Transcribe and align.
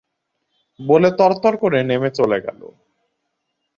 বলে 0.79 1.09
তর 1.11 1.31
তর 1.43 1.53
করে 1.57 1.79
নেমে 1.83 2.09
চলে 2.11 2.37
গেল। 2.41 2.61